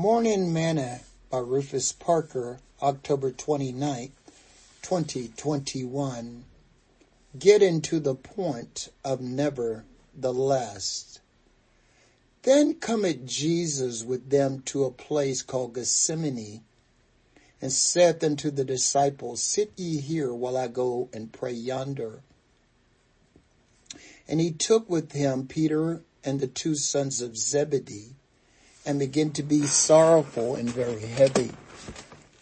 Morning 0.00 0.52
Manna 0.52 1.00
by 1.28 1.38
Rufus 1.38 1.90
Parker, 1.90 2.60
October 2.80 3.32
29, 3.32 4.12
2021. 4.80 6.44
Get 7.36 7.62
into 7.62 7.98
the 7.98 8.14
point 8.14 8.90
of 9.04 9.20
never 9.20 9.86
the 10.14 10.32
nevertheless. 10.32 11.18
Then 12.42 12.74
cometh 12.74 13.26
Jesus 13.26 14.04
with 14.04 14.30
them 14.30 14.62
to 14.66 14.84
a 14.84 14.92
place 14.92 15.42
called 15.42 15.74
Gethsemane, 15.74 16.62
and 17.60 17.72
saith 17.72 18.22
unto 18.22 18.52
the 18.52 18.64
disciples, 18.64 19.42
Sit 19.42 19.72
ye 19.76 20.00
here 20.00 20.32
while 20.32 20.56
I 20.56 20.68
go 20.68 21.08
and 21.12 21.32
pray 21.32 21.54
yonder. 21.54 22.22
And 24.28 24.38
he 24.38 24.52
took 24.52 24.88
with 24.88 25.10
him 25.10 25.48
Peter 25.48 26.02
and 26.22 26.38
the 26.38 26.46
two 26.46 26.76
sons 26.76 27.20
of 27.20 27.36
Zebedee, 27.36 28.14
and 28.88 28.98
began 28.98 29.30
to 29.30 29.42
be 29.42 29.66
sorrowful 29.66 30.56
and 30.56 30.70
very 30.70 31.02
heavy. 31.02 31.50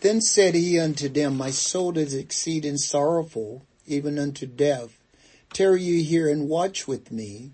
Then 0.00 0.20
said 0.20 0.54
he 0.54 0.78
unto 0.78 1.08
them, 1.08 1.36
My 1.36 1.50
soul 1.50 1.98
is 1.98 2.14
exceeding 2.14 2.76
sorrowful, 2.76 3.62
even 3.84 4.16
unto 4.16 4.46
death. 4.46 4.96
Tarry 5.52 5.82
you 5.82 6.04
here 6.04 6.28
and 6.28 6.48
watch 6.48 6.86
with 6.86 7.10
me. 7.10 7.50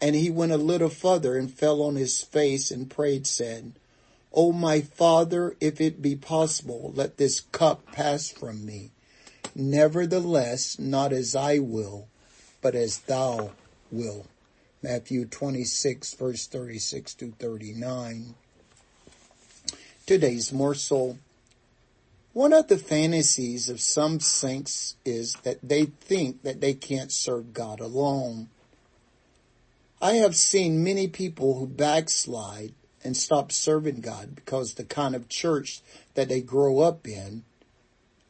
And 0.00 0.14
he 0.14 0.30
went 0.30 0.52
a 0.52 0.56
little 0.56 0.88
further 0.88 1.36
and 1.36 1.52
fell 1.52 1.82
on 1.82 1.96
his 1.96 2.22
face 2.22 2.70
and 2.70 2.88
prayed, 2.88 3.26
said, 3.26 3.72
O 4.32 4.52
my 4.52 4.80
father, 4.82 5.56
if 5.60 5.80
it 5.80 6.00
be 6.00 6.14
possible, 6.14 6.92
let 6.94 7.16
this 7.16 7.40
cup 7.40 7.90
pass 7.90 8.28
from 8.28 8.64
me. 8.64 8.92
Nevertheless, 9.56 10.78
not 10.78 11.12
as 11.12 11.34
I 11.34 11.58
will, 11.58 12.06
but 12.62 12.76
as 12.76 12.98
thou 12.98 13.50
wilt. 13.90 14.28
Matthew 14.82 15.24
26 15.24 16.14
verse 16.14 16.46
36 16.46 17.14
to 17.14 17.32
39. 17.38 18.34
Today's 20.04 20.52
morsel. 20.52 21.18
One 22.32 22.52
of 22.52 22.68
the 22.68 22.76
fantasies 22.76 23.70
of 23.70 23.80
some 23.80 24.20
saints 24.20 24.96
is 25.04 25.32
that 25.42 25.58
they 25.62 25.86
think 25.86 26.42
that 26.42 26.60
they 26.60 26.74
can't 26.74 27.10
serve 27.10 27.54
God 27.54 27.80
alone. 27.80 28.48
I 30.02 30.14
have 30.14 30.36
seen 30.36 30.84
many 30.84 31.08
people 31.08 31.58
who 31.58 31.66
backslide 31.66 32.74
and 33.02 33.16
stop 33.16 33.50
serving 33.50 34.02
God 34.02 34.34
because 34.34 34.74
the 34.74 34.84
kind 34.84 35.14
of 35.14 35.30
church 35.30 35.80
that 36.14 36.28
they 36.28 36.42
grow 36.42 36.80
up 36.80 37.08
in 37.08 37.44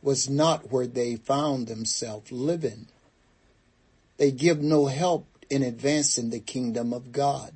was 0.00 0.30
not 0.30 0.70
where 0.70 0.86
they 0.86 1.16
found 1.16 1.66
themselves 1.66 2.30
living. 2.30 2.86
They 4.18 4.30
give 4.30 4.60
no 4.62 4.86
help 4.86 5.26
in 5.50 5.62
advancing 5.62 6.30
the 6.30 6.40
kingdom 6.40 6.92
of 6.92 7.12
God. 7.12 7.52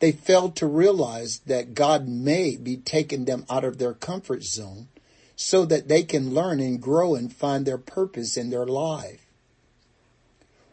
They 0.00 0.12
failed 0.12 0.56
to 0.56 0.66
realize 0.66 1.40
that 1.46 1.74
God 1.74 2.08
may 2.08 2.56
be 2.56 2.76
taking 2.76 3.24
them 3.24 3.46
out 3.48 3.64
of 3.64 3.78
their 3.78 3.94
comfort 3.94 4.44
zone 4.44 4.88
so 5.36 5.64
that 5.64 5.88
they 5.88 6.02
can 6.02 6.34
learn 6.34 6.60
and 6.60 6.80
grow 6.80 7.14
and 7.14 7.32
find 7.32 7.64
their 7.64 7.78
purpose 7.78 8.36
in 8.36 8.50
their 8.50 8.66
life. 8.66 9.24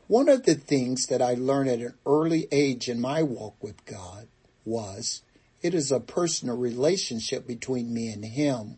One 0.08 0.28
of 0.28 0.44
the 0.44 0.56
things 0.56 1.08
that 1.08 1.22
I 1.22 1.36
learned 1.36 1.70
at 1.70 1.80
an 1.80 1.94
early 2.06 2.48
age 2.52 2.90
in 2.90 3.00
my 3.00 3.24
walk 3.24 3.56
with 3.64 3.86
God 3.86 4.28
was 4.66 5.22
it 5.62 5.74
is 5.74 5.92
a 5.92 6.00
personal 6.00 6.58
relationship 6.58 7.48
between 7.48 7.94
me 7.94 8.10
and 8.10 8.26
Him. 8.26 8.78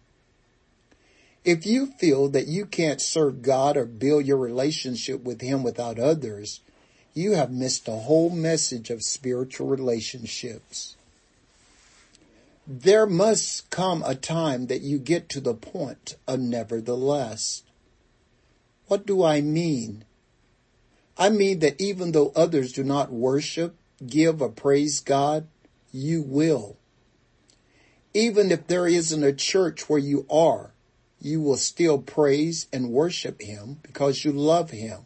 If 1.44 1.66
you 1.66 1.88
feel 1.88 2.30
that 2.30 2.48
you 2.48 2.66
can't 2.66 3.02
serve 3.02 3.42
God 3.42 3.76
or 3.76 3.86
build 3.86 4.26
your 4.26 4.38
relationship 4.38 5.24
with 5.24 5.42
Him 5.42 5.64
without 5.64 6.00
others, 6.00 6.62
you 7.14 7.34
have 7.34 7.52
missed 7.52 7.86
the 7.86 7.92
whole 7.92 8.30
message 8.30 8.90
of 8.90 9.04
spiritual 9.04 9.68
relationships. 9.68 10.96
There 12.66 13.06
must 13.06 13.70
come 13.70 14.04
a 14.06 14.16
time 14.16 14.68
that 14.68 14.82
you 14.82 14.98
get 14.98 15.30
to 15.30 15.42
the 15.42 15.54
point 15.54 16.16
of 16.28 16.40
nevertheless. 16.40 17.64
What 18.88 19.06
do 19.06 19.24
I 19.24 19.42
mean? 19.42 20.06
I 21.18 21.30
mean 21.30 21.60
that 21.60 21.80
even 21.80 22.12
though 22.14 22.32
others 22.36 22.72
do 22.72 22.84
not 22.84 23.12
worship, 23.12 23.76
give, 24.06 24.42
or 24.42 24.50
praise 24.50 25.00
God, 25.00 25.46
you 25.92 26.22
will. 26.22 26.78
Even 28.14 28.52
if 28.52 28.68
there 28.68 28.88
isn't 28.88 29.24
a 29.24 29.34
church 29.34 29.90
where 29.90 30.00
you 30.00 30.26
are, 30.30 30.72
you 31.22 31.42
will 31.42 31.58
still 31.58 32.00
praise 32.00 32.68
and 32.74 32.90
worship 32.90 33.42
Him 33.42 33.80
because 33.84 34.26
you 34.26 34.32
love 34.32 34.72
Him. 34.72 35.02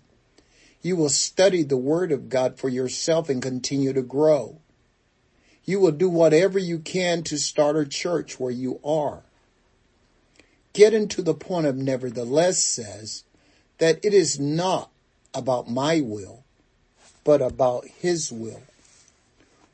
You 0.82 0.96
will 0.96 1.10
study 1.10 1.64
the 1.64 1.78
Word 1.78 2.12
of 2.12 2.30
God 2.30 2.58
for 2.58 2.70
yourself 2.70 3.30
and 3.30 3.42
continue 3.42 3.94
to 3.94 4.02
grow. 4.02 4.60
You 5.66 5.80
will 5.80 5.92
do 5.92 6.10
whatever 6.10 6.58
you 6.58 6.80
can 6.80 7.24
to 7.24 7.38
start 7.38 7.76
a 7.76 7.86
church 7.86 8.40
where 8.40 8.52
you 8.52 8.80
are. 8.86 9.24
Getting 10.74 11.08
to 11.10 11.22
the 11.22 11.34
point 11.34 11.66
of 11.66 11.76
nevertheless 11.76 12.60
says 12.60 13.24
that 13.80 14.00
it 14.04 14.14
is 14.14 14.40
not 14.40 14.90
about 15.34 15.70
my 15.70 16.00
will, 16.00 16.44
but 17.24 17.42
about 17.42 17.86
His 17.88 18.32
will. 18.32 18.62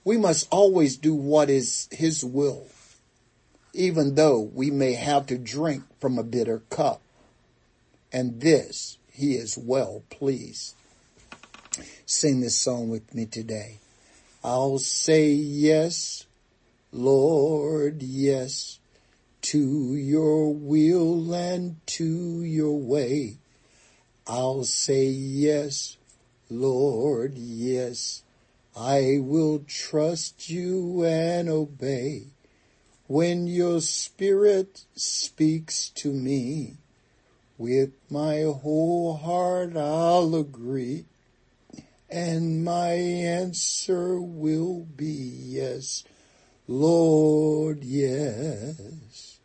We 0.04 0.18
must 0.18 0.48
always 0.52 0.98
do 0.98 1.14
what 1.14 1.50
is 1.50 1.88
His 1.92 2.26
will, 2.26 2.68
even 3.74 4.16
though 4.16 4.40
we 4.40 4.72
may 4.72 4.94
have 4.94 5.28
to 5.28 5.38
drink 5.38 5.84
from 6.00 6.18
a 6.18 6.24
bitter 6.24 6.64
cup. 6.70 7.02
And 8.12 8.42
this 8.42 8.98
He 9.12 9.36
is 9.36 9.58
well 9.58 10.04
pleased. 10.10 10.76
Sing 12.06 12.42
this 12.42 12.58
song 12.58 12.90
with 12.90 13.16
me 13.16 13.26
today. 13.26 13.80
I'll 14.44 14.78
say 14.78 15.32
yes, 15.32 16.26
Lord, 16.92 18.04
yes, 18.04 18.80
to 19.44 19.96
your 19.96 20.54
will 20.54 21.34
and 21.34 21.78
to 21.88 22.44
your 22.44 22.78
way. 22.78 23.38
I'll 24.28 24.64
say 24.64 25.06
yes, 25.06 25.98
Lord, 26.50 27.38
yes. 27.38 28.24
I 28.76 29.20
will 29.22 29.64
trust 29.68 30.50
you 30.50 31.04
and 31.06 31.50
obey 31.50 32.28
when 33.08 33.48
your 33.48 33.82
spirit 33.82 34.86
speaks 34.96 35.90
to 35.90 36.12
me. 36.12 36.78
With 37.58 37.92
my 38.10 38.42
whole 38.42 39.18
heart 39.18 39.78
I'll 39.78 40.36
agree 40.36 41.06
and 42.14 42.64
my 42.64 42.92
answer 42.92 44.22
will 44.22 44.86
be 44.96 45.08
yes, 45.08 46.04
Lord, 46.68 47.84
yes. 47.84 49.40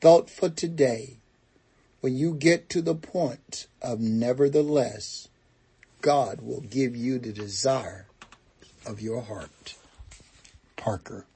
Thought 0.00 0.30
for 0.30 0.48
today, 0.48 1.18
when 2.00 2.14
you 2.14 2.34
get 2.34 2.68
to 2.70 2.80
the 2.80 2.94
point 2.94 3.66
of 3.82 3.98
nevertheless, 3.98 5.26
God 6.02 6.40
will 6.40 6.60
give 6.60 6.94
you 6.94 7.18
the 7.18 7.32
desire 7.32 8.06
of 8.86 9.00
your 9.00 9.22
heart. 9.22 9.74
Parker. 10.76 11.26